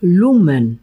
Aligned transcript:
Lumen 0.00 0.80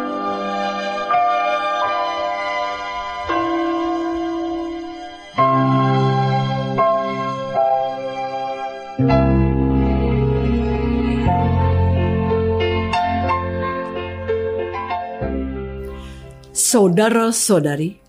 Saudara-saudari, 16.71 17.99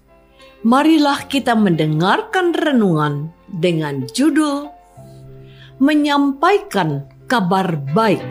marilah 0.63 1.27
kita 1.27 1.51
mendengarkan 1.51 2.55
renungan 2.55 3.35
dengan 3.51 4.07
judul 4.15 4.71
Menyampaikan 5.83 7.11
Kabar 7.27 7.75
Baik. 7.91 8.23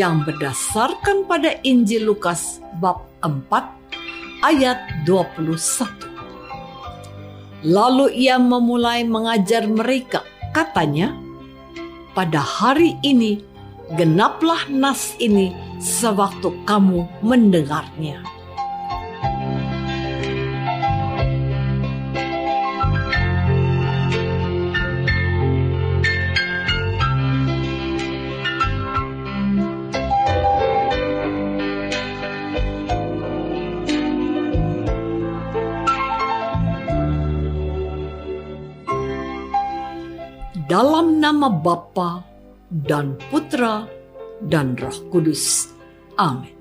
Yang 0.00 0.24
berdasarkan 0.24 1.28
pada 1.28 1.60
Injil 1.60 2.08
Lukas 2.08 2.64
bab 2.80 3.04
4 3.20 3.52
ayat 4.40 5.04
21. 5.04 6.08
Lalu 7.60 8.24
ia 8.24 8.40
memulai 8.40 9.04
mengajar 9.04 9.68
mereka, 9.68 10.24
katanya, 10.56 11.12
"Pada 12.16 12.40
hari 12.40 12.96
ini 13.04 13.44
genaplah 14.00 14.64
nas 14.72 15.12
ini 15.20 15.52
sewaktu 15.76 16.48
kamu 16.64 17.04
mendengarnya." 17.20 18.39
Dalam 40.70 41.18
nama 41.18 41.50
Bapa 41.50 42.22
dan 42.70 43.18
Putra 43.26 43.90
dan 44.38 44.78
Roh 44.78 45.10
Kudus. 45.10 45.66
Amin. 46.14 46.54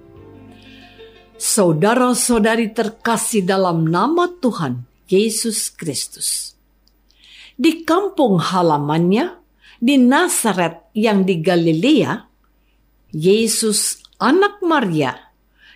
Saudara-saudari 1.37 2.73
terkasih 2.73 3.45
dalam 3.45 3.85
nama 3.85 4.25
Tuhan 4.41 4.81
Yesus 5.05 5.69
Kristus. 5.69 6.57
Di 7.53 7.85
kampung 7.85 8.41
halamannya 8.41 9.37
di 9.77 10.01
Nazaret 10.01 10.89
yang 10.97 11.21
di 11.21 11.37
Galilea, 11.37 12.17
Yesus 13.13 14.01
anak 14.17 14.57
Maria 14.65 15.13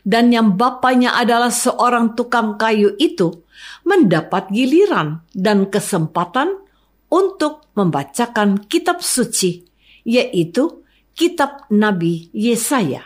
dan 0.01 0.33
yang 0.33 0.57
bapaknya 0.57 1.13
adalah 1.21 1.53
seorang 1.53 2.17
tukang 2.17 2.57
kayu 2.57 2.97
itu 2.97 3.45
mendapat 3.85 4.49
giliran 4.49 5.21
dan 5.37 5.69
kesempatan 5.69 6.63
untuk 7.13 7.69
membacakan 7.77 8.65
kitab 8.65 9.05
suci, 9.05 9.61
yaitu 10.01 10.81
kitab 11.13 11.69
Nabi 11.69 12.33
Yesaya. 12.33 13.05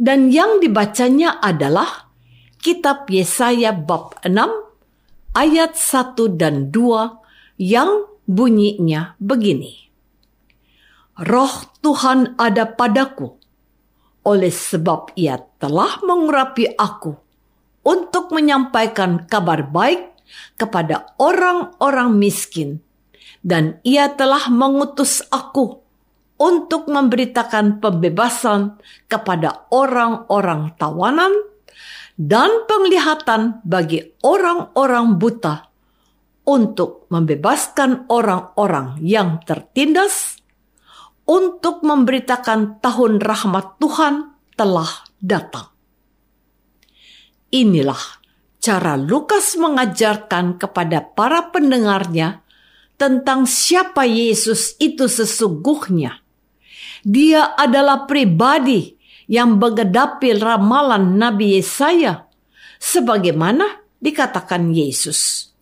Dan 0.00 0.32
yang 0.32 0.58
dibacanya 0.64 1.36
adalah 1.44 2.08
kitab 2.64 3.06
Yesaya 3.12 3.76
bab 3.76 4.16
6 4.24 5.36
ayat 5.36 5.76
1 5.76 6.40
dan 6.40 6.72
2 6.72 7.60
yang 7.60 8.08
bunyinya 8.24 9.20
begini. 9.20 9.84
Roh 11.14 11.62
Tuhan 11.78 12.34
ada 12.40 12.66
padaku, 12.66 13.38
oleh 14.26 14.50
sebab 14.50 15.14
ia 15.14 15.38
telah 15.62 16.02
mengurapi 16.02 16.74
aku 16.74 17.14
untuk 17.86 18.34
menyampaikan 18.34 19.28
kabar 19.28 19.62
baik 19.68 20.10
kepada 20.58 21.14
orang-orang 21.20 22.16
miskin 22.18 22.82
dan 23.44 23.78
ia 23.84 24.08
telah 24.16 24.48
mengutus 24.48 25.20
aku 25.28 25.84
untuk 26.40 26.88
memberitakan 26.88 27.78
pembebasan 27.78 28.80
kepada 29.06 29.68
orang-orang 29.70 30.72
tawanan 30.80 31.30
dan 32.16 32.64
penglihatan 32.64 33.60
bagi 33.62 34.16
orang-orang 34.24 35.20
buta 35.20 35.68
untuk 36.48 37.06
membebaskan 37.12 38.08
orang-orang 38.08 38.98
yang 39.00 39.40
tertindas 39.44 40.40
untuk 41.24 41.80
memberitakan 41.80 42.80
tahun 42.84 43.20
rahmat 43.20 43.80
Tuhan 43.80 44.14
telah 44.54 45.08
datang. 45.20 45.72
Inilah 47.48 48.20
cara 48.60 49.00
Lukas 49.00 49.56
mengajarkan 49.56 50.60
kepada 50.60 51.00
para 51.16 51.48
pendengarnya 51.48 52.43
tentang 52.94 53.46
siapa 53.48 54.06
Yesus 54.06 54.78
itu 54.78 55.10
sesungguhnya. 55.10 56.22
Dia 57.04 57.52
adalah 57.58 58.08
pribadi 58.08 58.96
yang 59.28 59.60
mengedapi 59.60 60.36
ramalan 60.40 61.20
Nabi 61.20 61.60
Yesaya 61.60 62.24
sebagaimana 62.80 63.84
dikatakan 64.00 64.72
Yesus. 64.72 65.52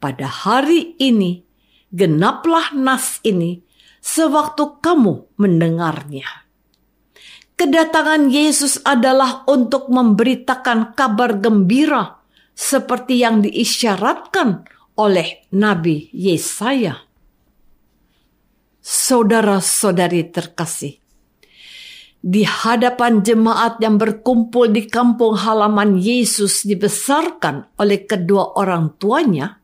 Pada 0.00 0.28
hari 0.28 0.96
ini 1.00 1.40
genaplah 1.88 2.76
nas 2.76 3.20
ini 3.24 3.64
sewaktu 4.04 4.84
kamu 4.84 5.36
mendengarnya. 5.40 6.44
Kedatangan 7.54 8.28
Yesus 8.28 8.82
adalah 8.82 9.46
untuk 9.46 9.88
memberitakan 9.88 10.92
kabar 10.92 11.38
gembira 11.38 12.20
seperti 12.52 13.22
yang 13.22 13.40
diisyaratkan 13.46 14.66
oleh 14.94 15.46
Nabi 15.54 16.10
Yesaya. 16.14 17.02
Saudara-saudari 18.84 20.28
terkasih, 20.28 21.00
di 22.20 22.44
hadapan 22.44 23.24
jemaat 23.24 23.80
yang 23.80 23.96
berkumpul 23.96 24.68
di 24.68 24.84
kampung 24.84 25.40
halaman 25.40 25.96
Yesus 25.96 26.68
dibesarkan 26.68 27.72
oleh 27.80 28.04
kedua 28.04 28.60
orang 28.60 28.92
tuanya, 29.00 29.60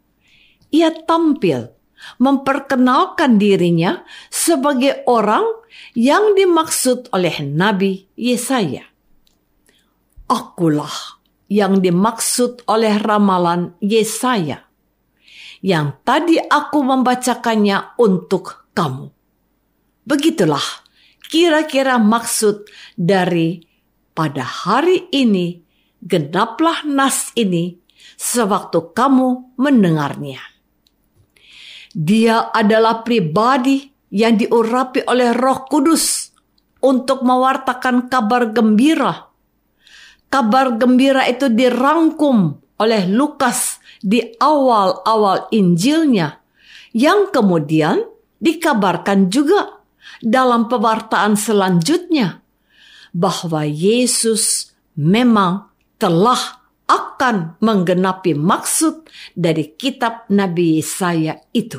ia 0.72 0.88
tampil 1.04 1.68
memperkenalkan 2.16 3.36
dirinya 3.36 4.00
sebagai 4.32 5.04
orang 5.04 5.44
yang 5.92 6.32
dimaksud 6.32 7.12
oleh 7.12 7.44
Nabi 7.44 8.08
Yesaya. 8.16 8.88
Akulah 10.32 11.20
yang 11.52 11.84
dimaksud 11.84 12.64
oleh 12.64 12.96
ramalan 12.96 13.76
Yesaya 13.84 14.69
yang 15.60 16.00
tadi 16.04 16.40
aku 16.40 16.80
membacakannya 16.80 18.00
untuk 18.00 18.68
kamu. 18.72 19.12
Begitulah 20.04 20.64
kira-kira 21.28 22.00
maksud 22.00 22.66
dari 22.96 23.60
pada 24.16 24.42
hari 24.42 25.08
ini 25.12 25.60
genaplah 26.00 26.82
nas 26.88 27.30
ini 27.36 27.76
sewaktu 28.16 28.96
kamu 28.96 29.56
mendengarnya. 29.60 30.40
Dia 31.90 32.54
adalah 32.54 33.02
pribadi 33.02 33.90
yang 34.14 34.38
diurapi 34.38 35.06
oleh 35.06 35.34
Roh 35.34 35.66
Kudus 35.66 36.30
untuk 36.82 37.22
mewartakan 37.26 38.08
kabar 38.08 38.50
gembira. 38.54 39.28
Kabar 40.30 40.78
gembira 40.78 41.26
itu 41.26 41.50
dirangkum 41.50 42.62
oleh 42.78 43.10
Lukas 43.10 43.79
di 44.00 44.34
awal-awal 44.40 45.52
Injilnya 45.52 46.40
yang 46.96 47.28
kemudian 47.30 48.02
dikabarkan 48.40 49.28
juga 49.28 49.84
dalam 50.24 50.66
pewartaan 50.66 51.36
selanjutnya 51.36 52.40
bahwa 53.12 53.62
Yesus 53.68 54.72
memang 54.96 55.68
telah 56.00 56.60
akan 56.90 57.60
menggenapi 57.62 58.34
maksud 58.34 59.06
dari 59.36 59.78
kitab 59.78 60.26
Nabi 60.32 60.82
Yesaya 60.82 61.38
itu. 61.54 61.78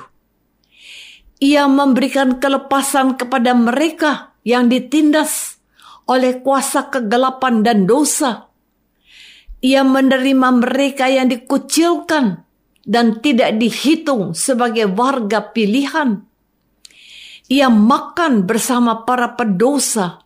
Ia 1.42 1.66
memberikan 1.66 2.38
kelepasan 2.38 3.18
kepada 3.18 3.52
mereka 3.58 4.38
yang 4.46 4.70
ditindas 4.70 5.58
oleh 6.06 6.40
kuasa 6.40 6.88
kegelapan 6.88 7.66
dan 7.66 7.90
dosa 7.90 8.51
ia 9.62 9.86
menerima 9.86 10.50
mereka 10.58 11.06
yang 11.06 11.30
dikucilkan 11.30 12.42
dan 12.82 13.22
tidak 13.22 13.62
dihitung 13.62 14.34
sebagai 14.34 14.90
warga 14.90 15.54
pilihan. 15.54 16.26
Ia 17.52 17.70
makan 17.70 18.50
bersama 18.50 19.06
para 19.06 19.38
pedosa, 19.38 20.26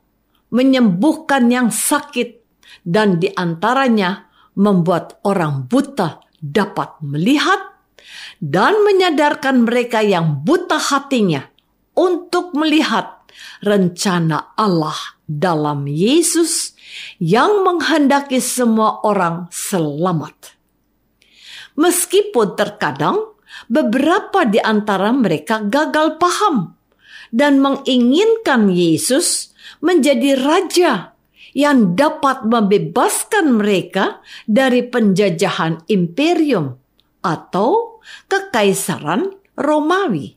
menyembuhkan 0.56 1.52
yang 1.52 1.68
sakit, 1.68 2.40
dan 2.86 3.20
di 3.20 3.28
antaranya 3.36 4.32
membuat 4.56 5.20
orang 5.28 5.68
buta 5.68 6.24
dapat 6.40 7.02
melihat 7.04 7.76
dan 8.40 8.78
menyadarkan 8.86 9.66
mereka 9.66 10.06
yang 10.06 10.46
buta 10.46 10.78
hatinya 10.78 11.50
untuk 11.98 12.54
melihat 12.54 13.26
rencana 13.66 14.54
Allah 14.56 15.15
dalam 15.26 15.90
Yesus 15.90 16.78
yang 17.18 17.66
menghendaki 17.66 18.38
semua 18.40 19.02
orang 19.02 19.50
selamat. 19.50 20.58
Meskipun 21.76 22.56
terkadang 22.56 23.36
beberapa 23.68 24.48
di 24.48 24.62
antara 24.62 25.12
mereka 25.12 25.60
gagal 25.66 26.22
paham 26.22 26.78
dan 27.36 27.60
menginginkan 27.60 28.72
Yesus 28.72 29.52
menjadi 29.84 30.40
raja 30.40 31.16
yang 31.56 31.96
dapat 31.96 32.44
membebaskan 32.48 33.60
mereka 33.60 34.20
dari 34.44 34.84
penjajahan 34.84 35.88
imperium 35.88 36.76
atau 37.24 38.04
kekaisaran 38.28 39.32
Romawi. 39.56 40.36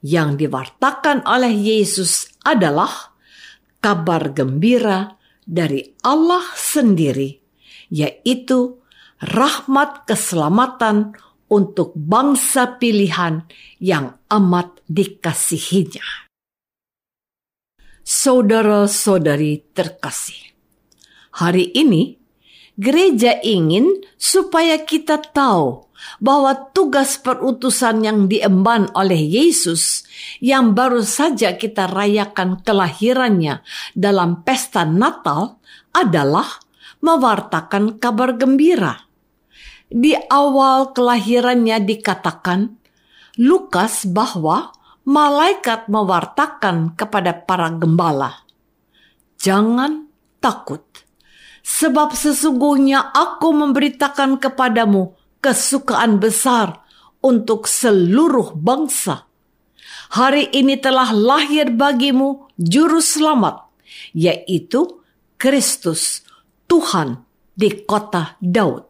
Yang 0.00 0.44
diwartakan 0.44 1.24
oleh 1.28 1.52
Yesus 1.52 2.28
adalah 2.44 3.09
kabar 3.80 4.30
gembira 4.36 5.18
dari 5.42 5.96
Allah 6.04 6.44
sendiri, 6.54 7.40
yaitu 7.90 8.78
rahmat 9.20 10.06
keselamatan 10.06 11.16
untuk 11.50 11.92
bangsa 11.98 12.78
pilihan 12.78 13.42
yang 13.82 14.16
amat 14.30 14.78
dikasihinya. 14.86 16.30
Saudara-saudari 18.06 19.74
terkasih, 19.74 20.54
hari 21.36 21.74
ini 21.74 22.16
gereja 22.78 23.38
ingin 23.42 24.02
supaya 24.16 24.82
kita 24.82 25.20
tahu 25.20 25.89
bahwa 26.18 26.72
tugas 26.72 27.20
perutusan 27.20 28.04
yang 28.04 28.18
diemban 28.26 28.88
oleh 28.92 29.18
Yesus 29.18 30.04
yang 30.42 30.72
baru 30.76 31.04
saja 31.04 31.56
kita 31.56 31.88
rayakan 31.88 32.60
kelahirannya 32.64 33.64
dalam 33.92 34.42
pesta 34.44 34.84
Natal 34.84 35.60
adalah 35.90 36.46
mewartakan 37.00 37.98
kabar 37.98 38.36
gembira. 38.36 39.08
Di 39.90 40.14
awal 40.30 40.94
kelahirannya 40.94 41.82
dikatakan 41.82 42.78
Lukas 43.40 44.06
bahwa 44.06 44.70
malaikat 45.02 45.88
mewartakan 45.90 46.94
kepada 46.94 47.34
para 47.34 47.72
gembala, 47.74 48.46
"Jangan 49.40 50.06
takut, 50.38 50.84
sebab 51.64 52.14
sesungguhnya 52.14 53.12
aku 53.12 53.50
memberitakan 53.50 54.38
kepadamu 54.38 55.19
kesukaan 55.40 56.20
besar 56.20 56.84
untuk 57.20 57.68
seluruh 57.68 58.56
bangsa. 58.56 59.28
Hari 60.10 60.52
ini 60.52 60.76
telah 60.80 61.12
lahir 61.12 61.72
bagimu 61.72 62.50
juru 62.58 62.98
selamat, 63.00 63.68
yaitu 64.16 65.00
Kristus, 65.40 66.24
Tuhan 66.66 67.24
di 67.54 67.84
kota 67.84 68.36
Daud. 68.42 68.86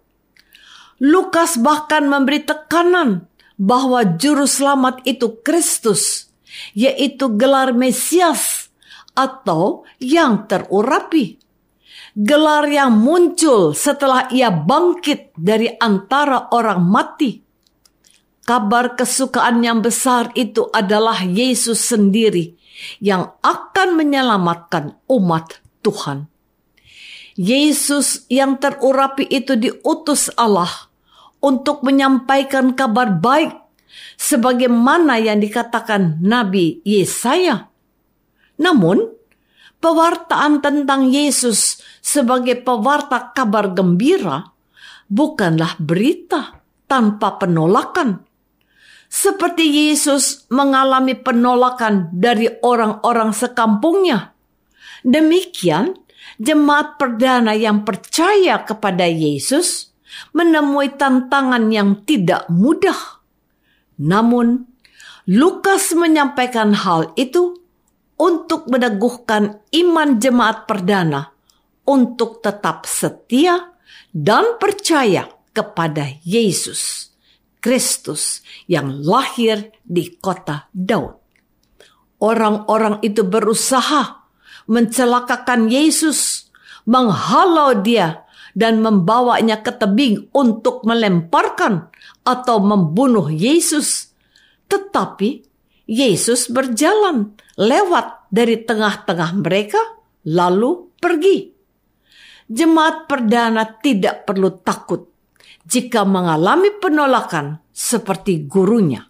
Lukas 1.00 1.56
bahkan 1.56 2.04
memberi 2.04 2.44
tekanan 2.44 3.24
bahwa 3.56 4.04
juru 4.16 4.44
selamat 4.44 5.04
itu 5.08 5.40
Kristus, 5.40 6.28
yaitu 6.76 7.32
gelar 7.36 7.72
Mesias 7.72 8.68
atau 9.16 9.84
yang 10.00 10.48
terurapi 10.48 11.40
gelar 12.16 12.66
yang 12.66 12.94
muncul 12.94 13.72
setelah 13.76 14.26
ia 14.30 14.50
bangkit 14.50 15.34
dari 15.38 15.70
antara 15.78 16.50
orang 16.50 16.82
mati. 16.82 17.42
Kabar 18.44 18.98
kesukaan 18.98 19.62
yang 19.62 19.78
besar 19.78 20.34
itu 20.34 20.66
adalah 20.74 21.22
Yesus 21.22 21.86
sendiri 21.86 22.58
yang 22.98 23.36
akan 23.44 23.94
menyelamatkan 23.94 24.98
umat 25.06 25.62
Tuhan. 25.86 26.26
Yesus 27.38 28.26
yang 28.26 28.58
terurapi 28.58 29.24
itu 29.30 29.54
diutus 29.54 30.28
Allah 30.34 30.90
untuk 31.38 31.86
menyampaikan 31.86 32.74
kabar 32.74 33.16
baik 33.16 33.54
sebagaimana 34.18 35.16
yang 35.22 35.40
dikatakan 35.40 36.20
Nabi 36.20 36.82
Yesaya. 36.84 37.70
Namun, 38.60 39.19
pewartaan 39.80 40.60
tentang 40.60 41.08
Yesus 41.08 41.80
sebagai 42.04 42.60
pewarta 42.60 43.32
kabar 43.32 43.72
gembira 43.72 44.52
bukanlah 45.10 45.74
berita 45.80 46.62
tanpa 46.86 47.40
penolakan. 47.40 48.22
Seperti 49.10 49.66
Yesus 49.66 50.46
mengalami 50.54 51.18
penolakan 51.18 52.14
dari 52.14 52.46
orang-orang 52.62 53.34
sekampungnya. 53.34 54.30
Demikian, 55.02 55.98
jemaat 56.38 56.94
perdana 56.94 57.58
yang 57.58 57.82
percaya 57.82 58.62
kepada 58.62 59.10
Yesus 59.10 59.90
menemui 60.30 60.94
tantangan 60.94 61.74
yang 61.74 62.06
tidak 62.06 62.46
mudah. 62.46 63.18
Namun, 63.98 64.70
Lukas 65.26 65.90
menyampaikan 65.94 66.70
hal 66.74 67.10
itu 67.18 67.59
untuk 68.20 68.68
meneguhkan 68.68 69.64
iman 69.72 70.20
jemaat 70.20 70.68
perdana 70.68 71.32
untuk 71.88 72.44
tetap 72.44 72.84
setia 72.84 73.72
dan 74.12 74.60
percaya 74.60 75.32
kepada 75.56 76.20
Yesus 76.20 77.10
Kristus 77.60 78.40
yang 78.66 79.04
lahir 79.04 79.70
di 79.84 80.16
kota 80.16 80.68
Daud. 80.72 81.20
Orang-orang 82.20 83.00
itu 83.04 83.24
berusaha 83.24 84.24
mencelakakan 84.68 85.68
Yesus, 85.72 86.48
menghalau 86.84 87.80
dia 87.80 88.24
dan 88.52 88.80
membawanya 88.84 89.60
ke 89.64 89.72
tebing 89.72 90.28
untuk 90.32 90.84
melemparkan 90.84 91.88
atau 92.24 92.60
membunuh 92.60 93.28
Yesus. 93.32 94.12
Tetapi 94.68 95.49
Yesus 95.90 96.46
berjalan 96.46 97.34
lewat 97.58 98.30
dari 98.30 98.62
tengah-tengah 98.62 99.34
mereka, 99.42 99.82
lalu 100.22 100.94
pergi. 101.02 101.50
Jemaat 102.46 103.10
perdana 103.10 103.66
tidak 103.82 104.22
perlu 104.22 104.62
takut 104.62 105.10
jika 105.66 106.06
mengalami 106.06 106.70
penolakan 106.78 107.58
seperti 107.74 108.46
gurunya. 108.46 109.02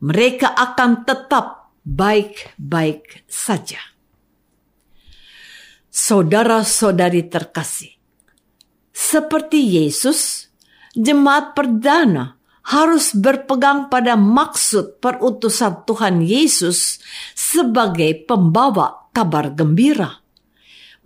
Mereka 0.00 0.48
akan 0.56 1.04
tetap 1.04 1.76
baik-baik 1.84 3.28
saja. 3.28 3.80
Saudara-saudari 5.92 7.28
terkasih, 7.28 7.92
seperti 8.96 9.60
Yesus, 9.60 10.48
jemaat 10.96 11.52
perdana 11.52 12.37
harus 12.68 13.16
berpegang 13.16 13.88
pada 13.88 14.12
maksud 14.12 15.00
perutusan 15.00 15.88
Tuhan 15.88 16.20
Yesus 16.20 17.00
sebagai 17.32 18.12
pembawa 18.28 19.08
kabar 19.16 19.48
gembira. 19.56 20.20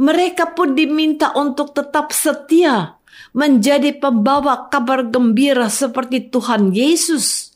Mereka 0.02 0.58
pun 0.58 0.74
diminta 0.74 1.30
untuk 1.38 1.70
tetap 1.70 2.10
setia 2.10 2.98
menjadi 3.30 3.94
pembawa 3.94 4.66
kabar 4.66 5.06
gembira 5.06 5.70
seperti 5.70 6.34
Tuhan 6.34 6.74
Yesus. 6.74 7.54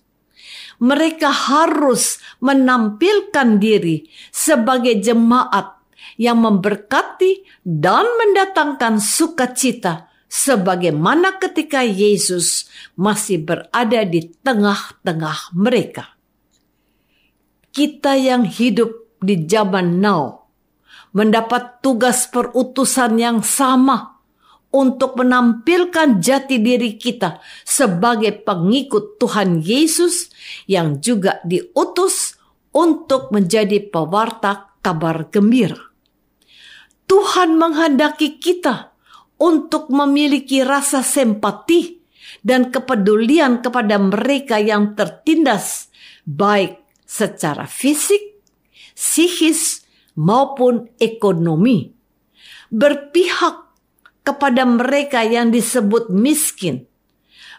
Mereka 0.79 1.51
harus 1.51 2.23
menampilkan 2.39 3.59
diri 3.59 4.07
sebagai 4.31 5.03
jemaat 5.03 5.83
yang 6.21 6.47
memberkati 6.47 7.43
dan 7.65 8.07
mendatangkan 8.07 9.03
sukacita 9.03 10.06
sebagaimana 10.27 11.39
ketika 11.39 11.83
Yesus 11.83 12.67
masih 12.99 13.43
berada 13.43 14.03
di 14.07 14.31
tengah-tengah 14.43 15.55
mereka. 15.55 16.19
Kita 17.71 18.17
yang 18.17 18.49
hidup 18.49 19.21
di 19.21 19.45
zaman 19.45 20.01
now 20.01 20.49
mendapat 21.17 21.81
tugas 21.81 22.29
perutusan 22.29 23.17
yang 23.17 23.41
sama 23.41 24.21
untuk 24.73 25.17
menampilkan 25.17 26.21
jati 26.21 26.61
diri 26.61 27.01
kita 27.01 27.41
sebagai 27.65 28.45
pengikut 28.45 29.17
Tuhan 29.17 29.65
Yesus 29.65 30.29
yang 30.69 31.01
juga 31.01 31.41
diutus 31.49 32.37
untuk 32.77 33.33
menjadi 33.33 33.81
pewarta 33.89 34.77
kabar 34.85 35.33
gembira. 35.33 35.81
Tuhan 37.09 37.57
menghendaki 37.57 38.37
kita 38.37 38.96
untuk 39.37 39.93
memiliki 39.93 40.65
rasa 40.65 41.05
simpati 41.05 42.01
dan 42.41 42.73
kepedulian 42.73 43.61
kepada 43.61 44.01
mereka 44.01 44.57
yang 44.61 44.97
tertindas, 44.97 45.93
baik 46.25 46.81
secara 47.05 47.69
fisik, 47.69 48.41
psikis, 48.97 49.87
maupun 50.17 50.89
ekonomi. 50.97 51.93
Berpihak 52.73 53.57
kepada 54.27 54.67
mereka 54.67 55.23
yang 55.23 55.55
disebut 55.55 56.11
miskin, 56.11 56.83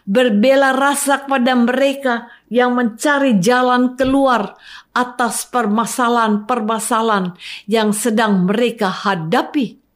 berbela 0.04 0.76
rasa 0.76 1.24
kepada 1.24 1.56
mereka 1.56 2.28
yang 2.52 2.76
mencari 2.76 3.40
jalan 3.40 3.96
keluar 3.96 4.56
atas 4.92 5.48
permasalahan-permasalahan 5.48 7.36
yang 7.64 7.96
sedang 7.96 8.44
mereka 8.44 8.92
hadapi. 8.92 9.87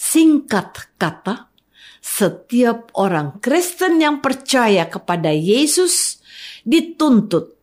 Singkat 0.00 0.96
kata, 0.96 1.52
setiap 2.00 2.88
orang 2.96 3.36
Kristen 3.44 4.00
yang 4.00 4.24
percaya 4.24 4.88
kepada 4.88 5.28
Yesus 5.28 6.24
dituntut 6.64 7.60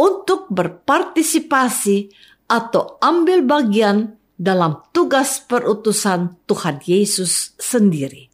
untuk 0.00 0.48
berpartisipasi 0.48 2.08
atau 2.48 2.96
ambil 3.04 3.44
bagian 3.44 4.16
dalam 4.32 4.80
tugas 4.96 5.44
perutusan 5.44 6.48
Tuhan 6.48 6.80
Yesus 6.88 7.52
sendiri. 7.60 8.32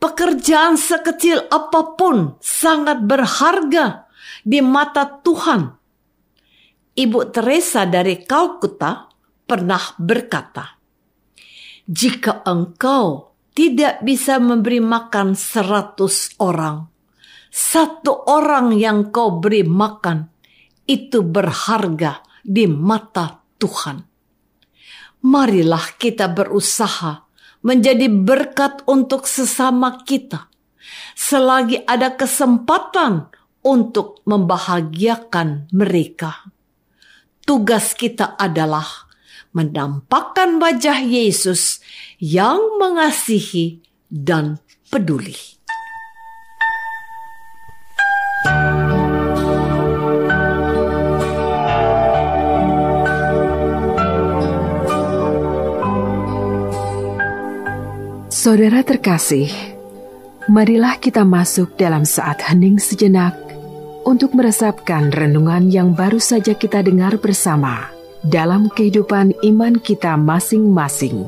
Pekerjaan 0.00 0.80
sekecil 0.80 1.52
apa 1.52 1.94
pun 2.00 2.40
sangat 2.40 3.04
berharga 3.04 4.08
di 4.42 4.58
mata 4.64 5.06
Tuhan 5.06 5.82
Ibu 6.92 7.32
Teresa 7.32 7.88
dari 7.88 8.20
Kalkuta 8.20 9.08
pernah 9.48 9.80
berkata, 9.96 10.76
"Jika 11.92 12.40
engkau 12.48 13.36
tidak 13.52 14.00
bisa 14.00 14.40
memberi 14.40 14.80
makan 14.80 15.36
seratus 15.36 16.32
orang, 16.40 16.88
satu 17.52 18.32
orang 18.32 18.72
yang 18.72 19.12
kau 19.12 19.36
beri 19.36 19.60
makan 19.60 20.24
itu 20.88 21.20
berharga 21.20 22.24
di 22.40 22.64
mata 22.64 23.44
Tuhan." 23.60 24.00
Marilah 25.22 26.00
kita 26.00 26.32
berusaha 26.32 27.28
menjadi 27.60 28.08
berkat 28.08 28.88
untuk 28.88 29.28
sesama 29.28 30.00
kita, 30.02 30.48
selagi 31.12 31.84
ada 31.84 32.16
kesempatan 32.16 33.28
untuk 33.60 34.24
membahagiakan 34.26 35.70
mereka 35.70 36.50
tugas 37.42 37.94
kita 37.98 38.38
adalah 38.38 39.01
menampakkan 39.52 40.56
wajah 40.56 41.04
Yesus 41.04 41.80
yang 42.16 42.80
mengasihi 42.80 43.84
dan 44.08 44.60
peduli. 44.88 45.36
Saudara 58.42 58.82
terkasih, 58.82 59.46
marilah 60.50 60.98
kita 60.98 61.22
masuk 61.22 61.78
dalam 61.78 62.02
saat 62.02 62.42
hening 62.42 62.82
sejenak 62.82 63.38
untuk 64.02 64.34
meresapkan 64.34 65.14
renungan 65.14 65.70
yang 65.70 65.94
baru 65.94 66.18
saja 66.18 66.58
kita 66.58 66.82
dengar 66.82 67.22
bersama 67.22 67.91
dalam 68.22 68.70
kehidupan 68.70 69.34
iman 69.42 69.78
kita 69.82 70.14
masing-masing. 70.18 71.26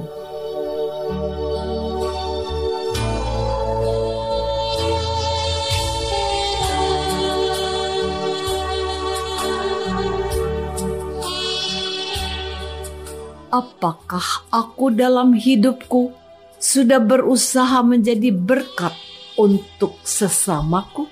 Apakah 13.55 14.51
aku 14.51 14.91
dalam 14.91 15.31
hidupku 15.31 16.11
sudah 16.59 16.99
berusaha 16.99 17.87
menjadi 17.87 18.35
berkat 18.35 18.95
untuk 19.39 19.95
sesamaku? 20.03 21.07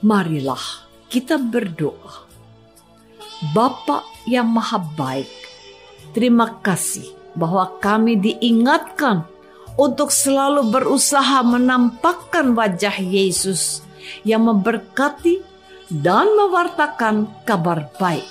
marilah 0.00 0.88
kita 1.12 1.36
berdoa. 1.36 2.29
Bapa 3.40 4.04
yang 4.28 4.52
maha 4.52 4.76
baik, 4.76 5.32
terima 6.12 6.60
kasih 6.60 7.08
bahwa 7.32 7.80
kami 7.80 8.20
diingatkan 8.20 9.24
untuk 9.80 10.12
selalu 10.12 10.68
berusaha 10.68 11.40
menampakkan 11.40 12.52
wajah 12.52 13.00
Yesus 13.00 13.80
yang 14.28 14.44
memberkati 14.44 15.40
dan 15.88 16.28
mewartakan 16.36 17.32
kabar 17.48 17.88
baik. 17.96 18.28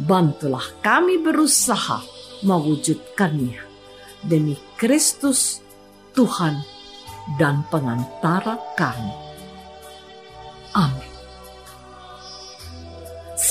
Bantulah 0.00 0.64
kami 0.80 1.20
berusaha 1.20 2.00
mewujudkannya 2.42 3.60
demi 4.24 4.56
Kristus 4.80 5.60
Tuhan 6.16 6.64
dan 7.36 7.60
pengantara 7.68 8.56
kami. 8.72 9.12
Amin. 10.74 11.13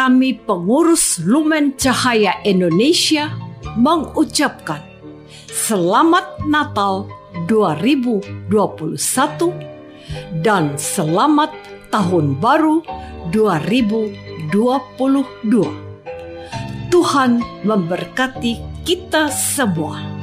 Kami 0.00 0.32
pengurus 0.48 1.20
Lumen 1.20 1.76
Cahaya 1.76 2.40
Indonesia 2.48 3.28
mengucapkan 3.76 4.80
Selamat 5.52 6.40
Natal 6.48 7.04
2021 7.44 8.40
dan 10.40 10.72
Selamat 10.80 11.52
Tahun 11.92 12.32
Baru 12.40 12.80
2022. 13.28 14.48
Tuhan 16.88 17.44
memberkati 17.68 18.56
kita 18.88 19.28
semua. 19.28 20.19